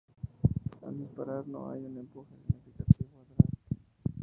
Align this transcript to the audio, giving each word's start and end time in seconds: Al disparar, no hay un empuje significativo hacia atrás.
Al 0.87 0.97
disparar, 0.97 1.47
no 1.47 1.69
hay 1.69 1.85
un 1.85 1.95
empuje 1.99 2.35
significativo 2.47 3.21
hacia 3.21 3.35
atrás. 3.35 3.77